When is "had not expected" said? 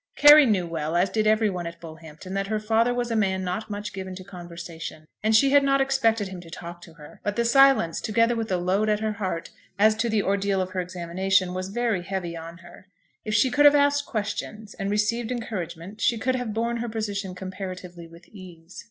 5.51-6.27